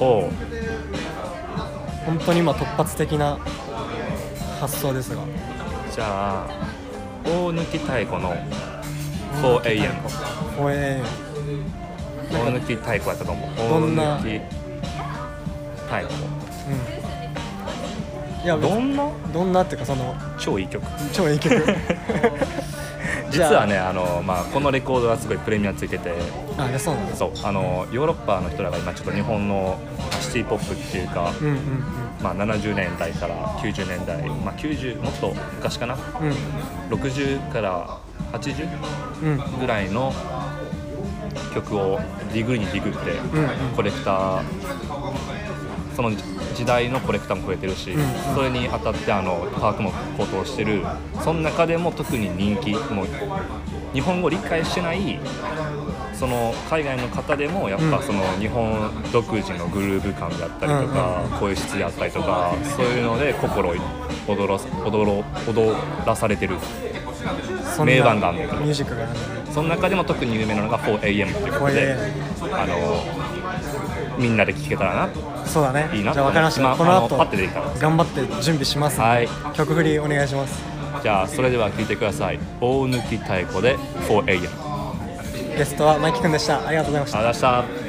[0.00, 0.30] おう。
[2.04, 3.38] 本当に今突発的な
[4.60, 5.22] 発想ですが。
[5.94, 6.46] じゃあ
[7.24, 8.34] 大貫太鼓の
[9.42, 9.92] 4AM
[10.58, 11.02] 4AM
[12.30, 14.40] 大貫太鼓やったと思うどんな大貫
[15.86, 16.14] 太鼓
[16.68, 21.56] うんいやどんなどんなっていうかその超いい曲超いい曲
[23.30, 26.12] 実はねあの、まあ、このレコードはすごいプレミアついてて。
[26.58, 29.78] あそうなんそうあのヨーロッパの人らが今ちょっと日本の
[30.22, 31.58] シティ・ポップっていうか、うんうん
[32.22, 35.94] まあ、70年代から90年代、まあ、90もっと昔かな？
[35.94, 36.96] うん。
[36.96, 37.98] 60から
[38.32, 38.68] 80
[39.22, 40.12] うんうんぐらいの
[41.54, 42.00] 曲を
[42.32, 43.76] ディグりにディグってうんうん。
[43.76, 44.42] コレクター
[45.96, 46.10] その
[46.54, 50.84] 時代のコレクターも増えてるし、うんそれにあたってあの価格も高騰してる。
[51.24, 53.06] その中でも特に人気もう
[53.94, 55.18] 日本語理解してない
[56.12, 58.02] その海外の方でもやっぱうん。
[58.02, 63.74] その日本独自のグルーヴ感だったりとか、声質であったりとかそういうので心を
[64.28, 66.56] 躍らす踊ろ踊らされてる。
[67.84, 68.74] 名盤があるんだね。
[69.52, 71.96] その中でも特に有名なのが 4AM っていうことで
[72.40, 73.35] 4AM あの
[74.18, 75.08] みんなで聴けたらな。
[75.46, 75.88] そうだね。
[75.92, 76.12] いいな。
[76.12, 76.60] じゃあ分かりました。
[76.60, 77.26] 今この後パ
[77.78, 79.28] 頑張って準備しますはい。
[79.54, 80.62] 曲振りお願いします。
[81.02, 82.38] じゃあそれでは聴いてください。
[82.60, 83.76] 大貫太鼓で
[84.08, 84.56] 4AM ありがと
[85.54, 86.66] うゲストはマイキくんでした。
[86.66, 87.18] ありがとうございました。
[87.18, 87.85] ございました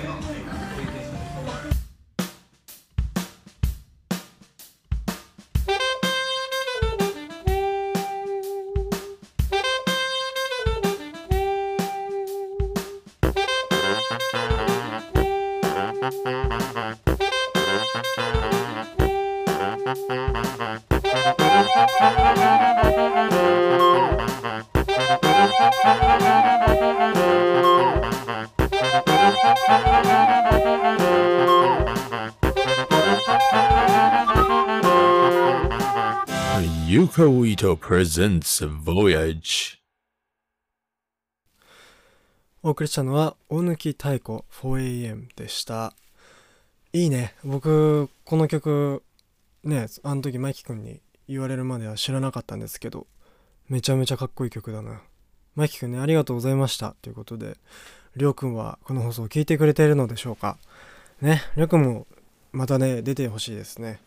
[37.28, 39.80] ユカウイト presents Voyage.
[42.64, 45.94] お送りしたのは大貫太鼓 4AM でした。
[46.94, 47.36] いいね。
[47.44, 49.04] 僕この曲
[49.66, 53.08] ねあの時マイキ君に言われるまでは知らなかったんですけど
[53.68, 55.02] めちゃめちゃかっこいい曲だな。
[55.56, 56.96] マイキ君ねありがとうございました。
[57.02, 57.58] ということで
[58.16, 60.58] りょうくんはこの放送を聞いてくれているのでしょうか。
[61.20, 62.08] ねりょうくんも
[62.54, 64.00] またね出てほしいですね。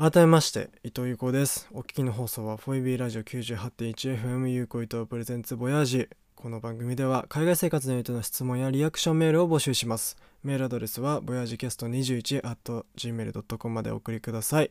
[0.00, 1.68] 改めまして伊藤優子です。
[1.74, 10.16] お聞きの放送は 4B ラジオ 98.1FM 優子伊藤プレゼンツボヤージこの番組では海外生活においての質問やリアクションメールを募集します。
[10.42, 14.70] メールアドレスはボヤージキャスト21 at gmail.com までお送りください。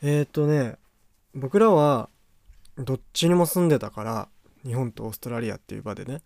[0.00, 0.76] えー、っとね
[1.34, 2.08] 僕らは
[2.78, 4.28] どっちにも住んでたから
[4.64, 6.22] 日本とオーストラリアっていう場でね。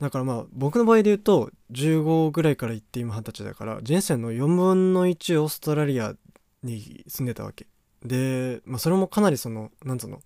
[0.00, 6.16] だからまあ僕の場合で言うと15ぐらいから行って今20歳だから人生の4分の1オーストラリア
[6.64, 7.66] に住んでたわけ。
[8.02, 10.20] で、まあ、それもかなりそのなんつうの？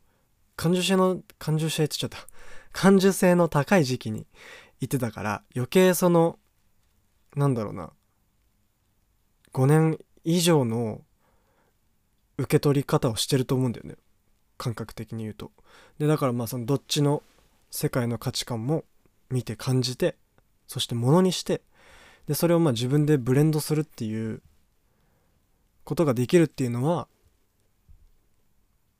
[0.56, 2.28] 感受性の感受性って言っちゃった。
[2.72, 4.26] 感受性の高い時期に
[4.80, 6.38] 行ってたから余計その
[7.36, 7.92] なんだろうな。
[9.52, 11.02] 5年以上の
[12.36, 13.96] 受け取り方をしてると思うんだよね。
[14.56, 15.52] 感覚的に言うと。
[15.98, 17.22] でだからまあそのどっちの
[17.70, 18.84] 世界の価値観も
[19.30, 20.16] 見て感じて
[20.66, 21.62] そしてものにして
[22.26, 24.42] でそれをまあ自分でブレンドするっていう
[25.88, 27.08] ことができるっていうのは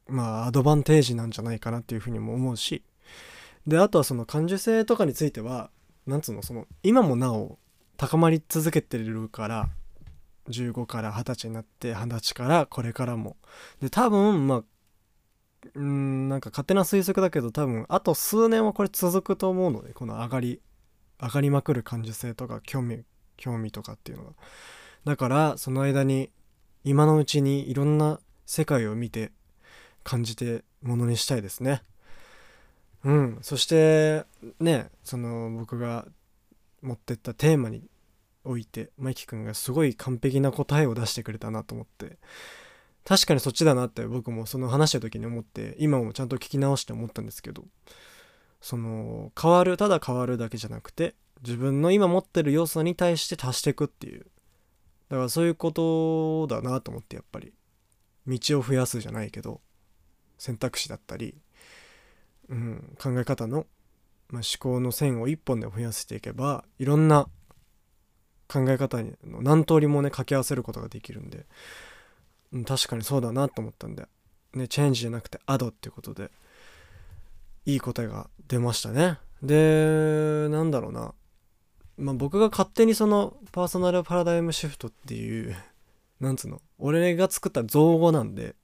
[0.07, 2.83] まあアドバンテージなんじゃないかなっていうふうにも思うし。
[3.67, 5.71] であとはその感受性とかについては
[6.07, 7.59] なんつうのその今もなお
[7.99, 9.69] 高まり続けてるから
[10.49, 13.37] 15から20歳になって20歳からこれからも。
[13.83, 14.65] で多分まあ
[15.75, 20.63] うんなんか勝手な推測だけど多分あと数年はこれ続くと思うのでこの上がり
[21.21, 23.05] 上がりまくる感受性とか興味
[23.37, 24.33] 興味とかっていうのが
[25.05, 26.31] だからその間に
[26.85, 29.33] 今のうちにいろんな世界を見て
[30.05, 31.83] 感じてものにしたいですね。
[33.05, 33.39] うん。
[33.43, 34.25] そして
[34.61, 36.07] ねその僕が
[36.83, 37.83] 持ってったテーマに
[38.45, 42.17] おいてマイキ君がすごい完璧な答えを出してくれたなと思って
[43.05, 47.65] 確かにそっちだなって僕もその話した時に思って今もちゃんと聞き直して思ったんですけど
[48.61, 54.27] その変わるただ変わるだけじゃなくて自分の今持ってる要素に対して足していくっていう
[55.09, 57.53] だからそういうことだなと思ってやっぱり。
[58.29, 59.61] 道を増やすじゃないけど
[60.37, 61.35] 選択肢だったり、
[62.49, 63.67] うん、考え方の、
[64.29, 67.27] まあ、思考の線を一本で増やしていけばいろんな
[68.47, 71.47] 考え方に何通りもね掛け合わせることができるんで、
[72.53, 74.07] うん、確かにそうだなと思ったんで、
[74.55, 76.31] ね、チェンジじゃなくてアドっていうことで
[77.67, 79.19] いい答えが出ましたね。
[79.43, 81.15] でなんだろうな。
[81.99, 85.57] まあ、僕が勝手にそのパーソナルパラダイムシフトっていう
[86.21, 86.63] なんつうの？
[86.79, 88.55] 俺が作った造語なんで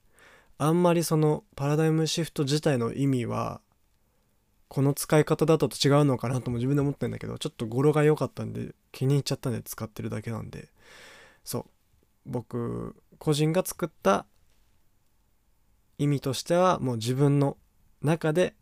[0.57, 3.61] あんまりそのパラダイムシフト自体の意味は
[4.69, 10.69] この使い方だと違うのかなとも自分で思ってんだけどちょっと語呂が良かったんで気に入っちゃったんで使ってるだけなんで。
[11.43, 11.65] そう。
[12.25, 14.25] 僕個人が作った
[15.97, 17.57] 意味としてはもう自分の
[18.01, 18.55] 中で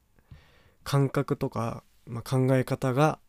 [0.83, 3.19] 感覚とか、まあ、考え方が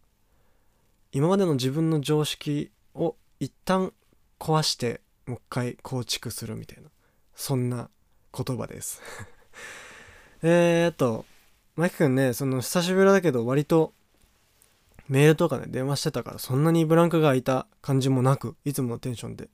[1.14, 3.92] 今までの自分の常識を一旦
[4.40, 6.90] 壊してもう一回構築するみたいな
[7.36, 7.88] そんな
[8.36, 9.00] 言葉です。
[10.42, 11.24] えっと
[11.76, 13.94] マキくんねその久しぶりだけど割と
[15.08, 19.50] メールとかね電話してたからそんなにブランクが空いた感じもなくいつものテンションで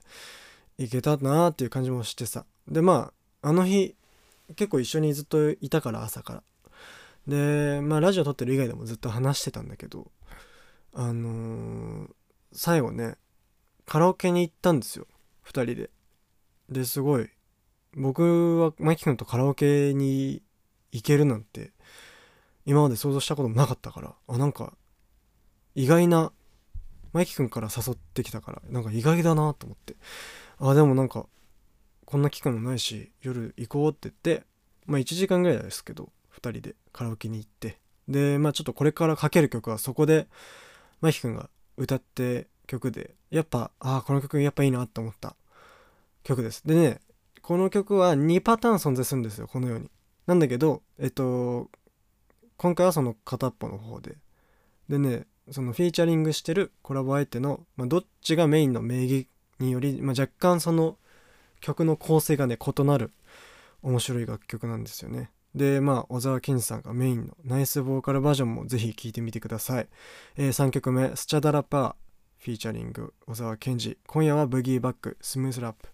[0.79, 2.47] いけたなーっていう感じもしてさ。
[2.67, 3.95] でまああの日
[4.55, 6.43] 結構一緒にずっといたから朝から。
[7.27, 10.09] でまあラジオ撮ってる以外でもずっと話してたんだけど
[10.93, 12.09] あのー、
[12.51, 13.15] 最後ね
[13.85, 15.07] カラオケに行ったんですよ。
[15.45, 15.89] 2人で。
[16.69, 17.29] ですごい
[17.95, 20.41] 僕はマイキ君とカラオケに
[20.91, 21.71] 行けるなんて
[22.65, 24.73] 今まで想像したこともなかったからあなんか
[25.75, 26.31] 意外な
[27.11, 29.95] マイキ君から誘ってきたからなんか意外だなと思って。
[30.59, 31.25] あでもなんか
[32.05, 34.45] こんな期間もないし夜行こうって言って
[34.85, 37.79] まあ1時間ぐらいですけど2人でカラオケに行って。
[38.07, 40.27] でまあちょっとこれからかける曲はそこで
[41.01, 45.35] マイキ君が歌って曲でやっぱああこの曲やっぱいいなって思った
[46.23, 46.65] 曲です。
[46.65, 47.01] でね
[47.41, 49.89] この曲は2パターン存在するんですよこのように。
[50.27, 51.69] なんだけどえっと
[52.57, 54.17] 今回はその片っぽの方で。
[54.87, 59.27] でねそのフィーチャリングしてるコラボ相手の、まあ、どっちがメインの名義
[59.59, 60.97] により、まあ、若干その
[61.59, 63.11] 曲の構成がね異なる
[63.81, 65.31] 面白い楽曲なんですよね。
[65.55, 69.87] でまあ小沢健二さんがメインのナイスボーカルバージョンもぜひ聴いてみてください、
[70.37, 71.95] えー、3曲目「スチャダラパー」
[72.43, 73.95] フィーチャリング小沢健二。
[74.07, 75.89] 今夜はブギーバックスムースラップ。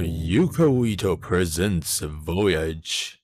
[0.00, 3.18] Yuko Ito presents Voyage.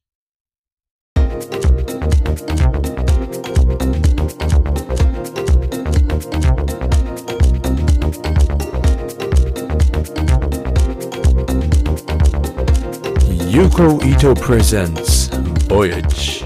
[13.62, 15.30] Yuko Ito presents
[15.68, 16.44] Voyage.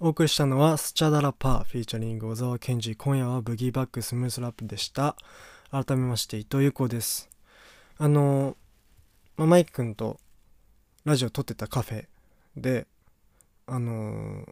[0.00, 5.14] お送りしたのはスチャダラパー featuring 小沢健二今夜はブギーバック smooth rap でした
[5.70, 7.30] 改めまして伊藤優子です
[7.96, 8.56] あの、
[9.36, 10.18] まあ、マイキ君と
[11.04, 12.06] ラジオ撮ってたカフェ
[12.56, 12.88] で
[13.68, 14.44] あの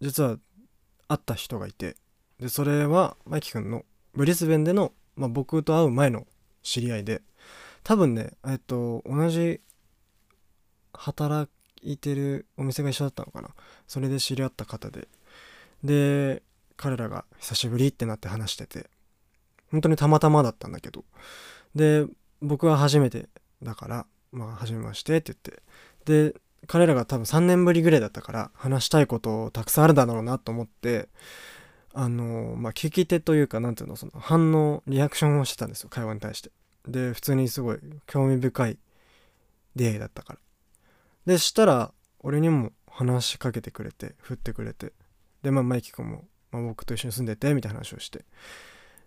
[0.00, 0.36] 実は
[1.08, 1.96] 会った人がいて
[2.38, 6.26] でそれはマイキ君のブリスベンでの、まあ、僕と会う前の
[6.62, 7.22] 知り合いで
[7.82, 9.60] 多分ねえっと同じ
[10.92, 11.50] 働
[11.82, 13.48] いてるお店が一緒だったのかな。
[13.86, 15.08] それで知り合った方で。
[15.82, 16.42] で
[16.76, 18.90] 彼らが久しぶりってなって話してて。
[19.70, 21.04] 本当にたまたまだったんだけど。
[21.74, 22.04] で
[22.42, 23.28] 僕は初めて
[23.62, 25.60] だからまあ初めましてって言っ
[26.06, 26.32] て。
[26.32, 31.08] で彼らが多分3年ぶりぐらいだったから話したいことたくさんあるだろうなと思って
[31.92, 36.50] あのまあ聞き手というか何ていうのその反応リアクションをしてたんですよ会話に対して。
[36.86, 38.78] で普通にすごい興味深い
[39.76, 40.38] 出会いだったから。
[41.26, 44.92] でしたら俺にも話しかけてくれて振ってくれて。
[45.42, 48.24] でまあマイキ君も、まあ、僕と一緒に住んでてみたいな話をして。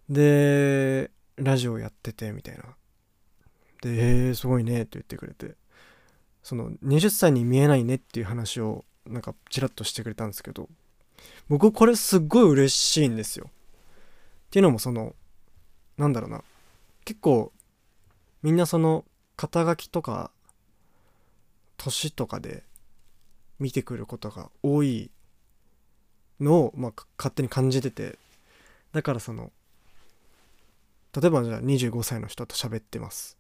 [0.10, 2.64] でラジオやっててみたいな。
[3.82, 5.56] で「へえすごいね」って言ってくれて。
[6.42, 10.68] その20歳に見えないねっていう話をなんかちらっとしてくれたんですけど。
[11.50, 13.48] 僕これすっごい嬉しいんですよ。
[13.48, 13.50] っ
[14.50, 15.16] ていうのもその
[15.98, 16.44] なんだろうな。
[17.06, 17.52] 結構
[18.42, 20.32] みんなその肩書きとか
[21.78, 22.64] 年とかで
[23.60, 25.12] 見てくることが多い
[26.40, 28.18] のを、まあ、勝手に感じてて。
[28.94, 29.52] だからその
[31.20, 33.38] 例えばじゃあ25歳の人と喋ってます。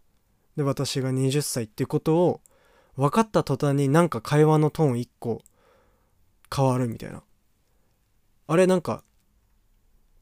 [0.55, 2.41] で私が20歳っていうことを
[2.95, 5.41] 分かった途端になんか会話のトーン1個
[6.55, 7.23] 変わるみたいな。
[8.47, 9.03] あれなんか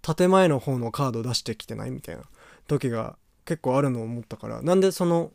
[0.02, 2.24] 建前の方のカード出してきてないみたいな
[2.68, 5.32] 時が結構あるのを思ったからなんでその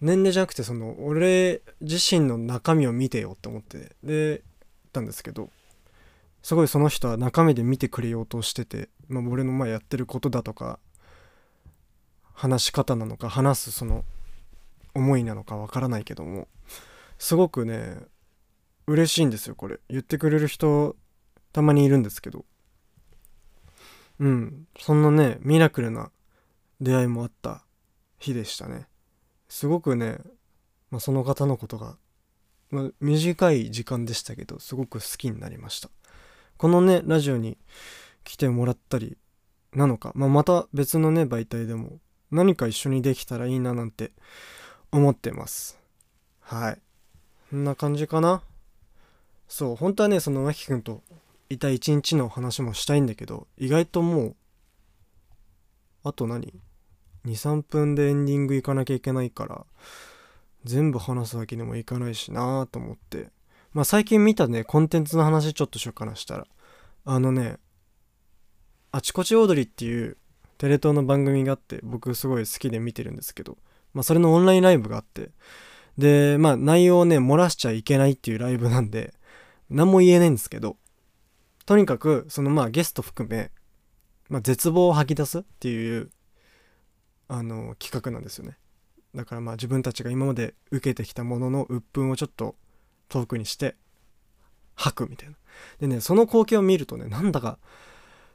[0.00, 4.42] 年齢じゃなくてその俺自身の中身を見てよって思ってで
[4.92, 5.50] たんですけど
[6.42, 10.78] すごいその人は中身で見てくれようとしてて、まあ、俺の前やってることだとか
[12.32, 14.04] 話し方なのか話すその
[14.94, 16.46] 思いなのかわからないけども
[17.18, 17.96] すごくね
[18.86, 19.80] 嬉しいんですよこれ。
[19.90, 20.96] 言ってくれる人
[21.58, 22.44] たまにいるんですけど。
[24.20, 24.68] うん。
[24.78, 26.12] そんなねミラクルな
[26.80, 27.64] 出会いもあった
[28.20, 28.86] 日でしたね。
[29.48, 30.18] すごくね、
[30.92, 31.96] まあ、その方のことが、
[32.70, 35.90] まあ、短い時間でしたけどすごく好きになりました。
[36.58, 37.58] このねラジオに
[38.22, 39.18] 来てもらったり
[39.74, 41.98] なのか、まあ、また別のね媒体でも
[42.30, 44.12] 何か一緒にできたらいいななんて
[44.92, 45.76] 思ってます。
[46.38, 46.80] はい。
[47.50, 48.42] こんな感じかな。
[49.48, 51.02] そう本当はねその脇くんと
[51.50, 54.36] いた一日の話もしたいんだけど意外ともう
[56.04, 56.52] あと何
[57.26, 59.66] ？23分でエンディング行かなきゃいけないから
[60.64, 63.28] 全部話すわけにもいかないしなと思って。
[63.72, 66.46] まあ最近見たねコンテンツの話ちょっとしようかなしたら。
[67.04, 67.58] あのね
[68.92, 70.16] あちこちオードリーっていう
[70.56, 73.58] テレ東の番組があって僕すごい好きで見てるんですけど
[73.94, 75.30] まあそれのオンラインライブがあって。
[75.96, 79.14] でまあ内容をね漏らしちゃいけないっていうライブなんで
[79.68, 80.76] 何も言えないんですけど
[81.68, 83.50] とにかくそのまあゲスト含め、
[84.30, 86.08] まあ、絶望を吐き出すっていう
[87.28, 88.56] あの企画なんですよね。
[89.14, 92.56] だからまあ自分たちが今まで受けてきたものの鬱憤をちょっと
[93.10, 93.76] 遠くにして
[94.76, 95.34] 吐くみたいな。
[95.78, 97.58] でねその光景を見るとねなんだか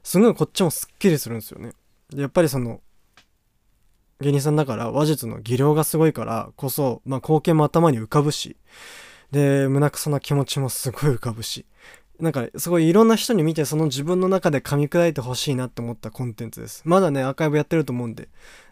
[0.04, 1.72] すごいこっちもすっきりするんですよね。
[2.10, 2.82] でやっぱりその
[4.20, 8.56] 芸人さんだから話術の技量がすごいからこそ、まあ、光景も頭に浮かぶし
[9.32, 11.66] で胸くそな気持ちもすごい浮かぶし
[12.20, 18.28] なんかすごいいろんな人に見てその自分の中で噛み砕いてほしいなって思ったコンテンツですまだねアーカイブやってると思うんで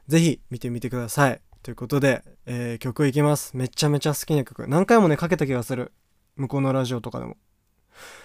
[0.09, 1.41] ぜひ見てみてください。
[1.63, 3.57] ということで、えー、曲いきます。
[3.57, 4.67] めちゃめちゃ好きな曲。
[4.67, 5.93] 何回もね、かけた気がする。
[6.37, 7.37] 向こうのラジオとかでも。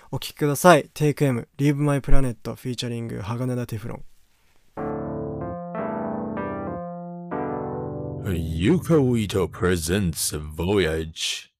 [0.09, 0.89] お聴きください。
[0.93, 4.03] Take M, Leave My Planet フィーチャリング鋼田テフロン。
[8.25, 11.56] Yuko Ito presents Voyage.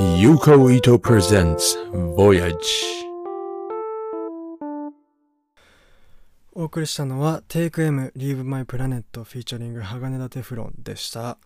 [0.00, 1.76] Yuko Ito presents
[2.14, 2.54] Voyage.
[6.54, 11.36] お送りしたのは Take M Leave My Planet フィーチャリング鋼田テフロンでした。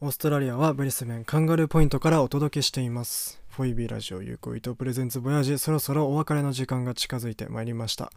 [0.00, 3.42] オーストラリアはブリスベンカンガルーポイントからお届けしています。
[3.50, 8.10] フォイビーラジオ有効伊藤プレゼンツボヤージそろそろお別れの時間が近づいてまいりました。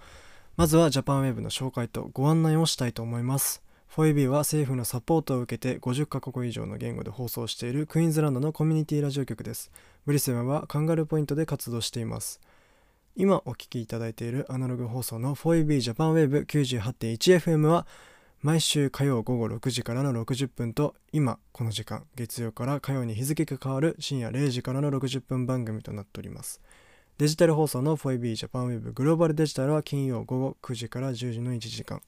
[0.55, 3.61] まずはジャパンウェブの紹介とご案内をしたいと思います。
[3.93, 9.69] フォイビーは政府のサポートを受けて50カ国以上の言語で放送しているクイーンズランドのコミュニティラジオ局です。
[10.05, 12.39] ブリスベンはカンガルーポイントで活動しています。
[13.17, 17.85] 今お聴きいただいているアナログ放送の 4EB ジャパンウェブ 98.1FM は
[18.41, 26.61] 毎週火曜午後6時からの60分と今この時間月曜から火曜に日付が変わる深夜0時からの60分番組となっております。
[27.17, 32.01] デジタル放送の 4EB ジャパンウェブグローバルデジタルは金曜午後9時から10時の1時間。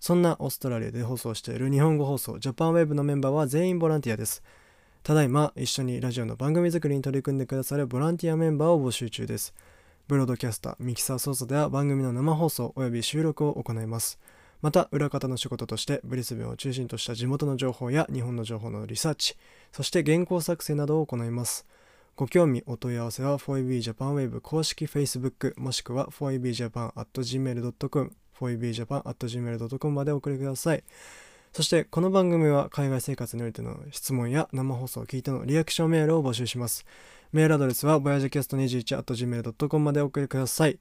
[0.00, 4.42] そんなオーストラリアで放送している日本語放送ジャパンウェブのメンバーは全員ボランティアです。
[5.02, 9.54] ただいま一緒にラジオの番組作りに取り組んでくださるボランティアメンバーを募集中です。
[10.06, 14.18] ブロードキャスター、ミキサー操作では番組の生放送及び収録を行います。
[14.60, 19.36] また、裏方の仕事としてブリスベンを中心とした地元の情報や日本の情報のリサーチ、
[19.70, 21.66] そして原稿作成などを行います。
[22.16, 30.84] ご興味、お問い合わせは 4EBJapanWave 公式 Facebook もしくは 4EBJapan.gmail.com 4ebjapan.gmail.com までお送りください。
[31.52, 36.84] そしてこの番組は海外生活においての質問や生放送を聞いてのリアクションメールを募集します。
[37.32, 40.78] メールアドレスは voyagecast21.gmail.com までお送りください。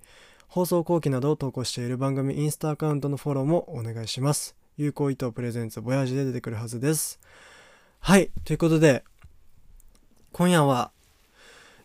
[0.47, 4.55] 放送後期などを投稿している番組インスタアカウントのフォローもお願いします。
[4.77, 7.19] 有効意図プレゼンツボヤージで出てくるはずです。
[7.99, 9.03] はい、ということで、
[10.31, 10.91] 今夜は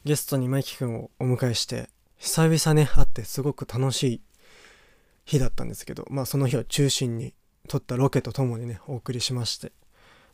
[0.05, 4.21] ゲストにマイキ君をお迎えして久々ね会ってすごく楽しい
[5.25, 7.35] 日だったんですけどまあその日を中心に
[7.69, 9.73] 撮ったロケとともにねお送りしまして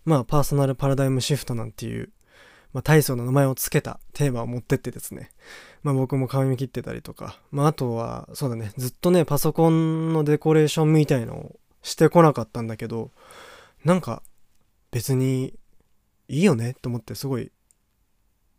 [0.04, 2.10] まあパーソナルパラダイムシフトなんていう、
[2.72, 5.30] まあ、体操の名前を付けたテーマを持ってってですね
[5.82, 13.10] まあ僕も髪切ってたりとかまああとはそうだねずっとねパソコンのデコレーションみたいのをしてこなかったんだけど
[13.84, 14.22] なんか
[14.90, 15.54] 別に
[16.28, 17.52] いいよねと思ってすごい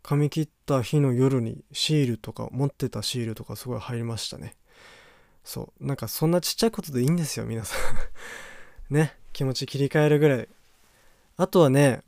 [0.02, 4.56] 髪切った日の夜にシールとか持ってたシールとかすごい入りましたね。
[5.44, 5.86] そう。
[5.86, 7.80] なんかそんなちっちゃいことでいいんですよ皆さん。
[8.94, 9.16] ね。
[9.32, 10.48] 気持ち切り替えるぐらい。
[11.36, 12.02] あとはね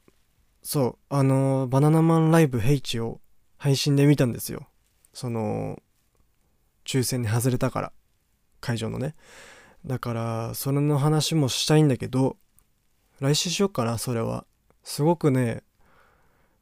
[0.63, 1.15] そう。
[1.15, 3.21] あのーバナナマンライブヘイチを
[3.57, 4.69] 配信で見たんですよ。
[5.13, 5.83] その
[6.85, 7.93] 抽選に外れたから。
[8.61, 9.15] 会場のね。
[9.85, 12.37] だからそれの話もしたいんだけど
[13.19, 14.47] 来週しようかなそれは。
[14.85, 15.63] すごくね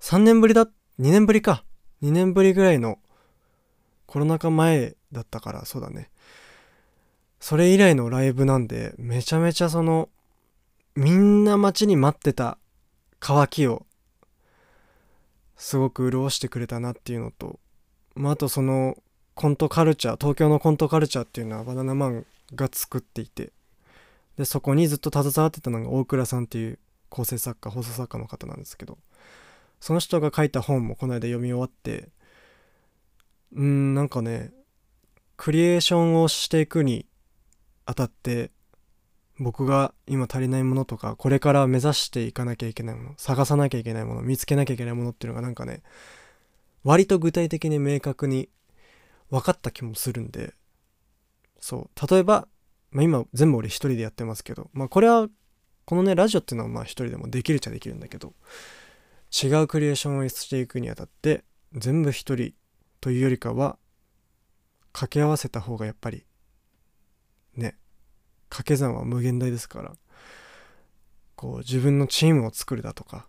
[0.01, 1.64] 3年ぶりだ2年ぶりか。
[2.03, 2.99] 2年ぶりぐらいの
[4.07, 6.10] コロナ禍前だったからそうだね。
[7.41, 10.11] それ以来のライブなんでめちゃめちゃその
[10.95, 12.59] みんな待ちに待ってた
[13.18, 13.86] 乾きを
[15.57, 17.59] すごく潤してくれたなっていうのと、
[18.14, 18.97] まあ、あとその
[19.34, 23.53] コントカルチャー東京のコントカルチャーっていうのはバナナマンが作っていて
[24.36, 26.78] でそこにずっと携わってたのが大倉さんっていう
[27.09, 28.99] 構成作家放送作家の方なんですけど
[29.80, 32.09] その人が書いた本もこの間読み終わって
[33.55, 34.53] うーんなんかね
[35.36, 37.07] クリエーションをしていくに
[37.91, 38.53] あたって
[39.41, 45.82] 僕が今足りないものとかこれから目指していかなきゃいけないもの探さなきゃいけないもの見つけなきゃいけないものっていうのがなんかね
[46.84, 48.49] 割と具体的に明確に
[49.28, 50.55] 分かった気もするんで
[51.59, 52.07] そう。
[52.09, 52.47] 例えば、
[52.93, 55.28] まあ、今全部俺一人でやってますけどまあこれは
[55.84, 58.34] このねラジオっていうのはまあ一人でもできるっちゃできるんだけど
[59.32, 62.53] 違うクリエーションをしていくにあたって全部一人
[63.01, 63.78] というよりかは
[64.93, 66.24] 掛け合わせた方がやっぱり
[68.51, 69.93] 掛け算は無限大ですから
[71.37, 73.27] こう自分のチームを作るだとか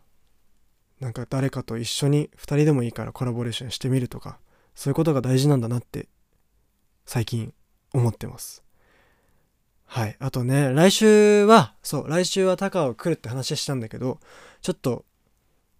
[0.99, 4.37] なんか誰かと一緒に2人でもいいからコラボレーションしてみるとか
[4.75, 6.09] そういうことが大事なんだなって
[7.05, 7.53] 最近
[7.93, 8.63] 思ってます。
[9.85, 10.15] はい。
[10.19, 14.19] あとね来週はそう来週は高尾来るって話したんだけど
[14.61, 15.03] ちょっと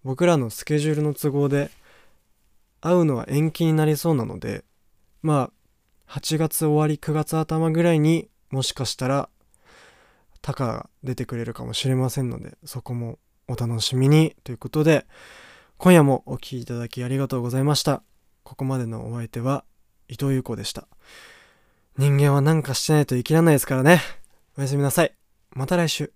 [0.04, 1.70] 僕らのスケジュールの都合で
[2.80, 4.64] 会うのは延期になりそうなので
[5.22, 5.50] ま
[6.08, 9.28] あ8月終わり9月頭ぐらいにもしかしたら
[10.42, 14.36] タカが出てくれるかもしれませんのでそこもお楽しみに。
[14.44, 15.06] ということで
[15.78, 18.02] 今夜もお聴きいただきありがとうございました。
[18.44, 19.64] ここまでのお相手は
[20.08, 20.86] 伊藤優子でした。
[21.96, 24.00] 人間は何かしてないと生きらないですからね。
[24.58, 25.14] おやすみなさい。
[25.50, 26.12] また来週。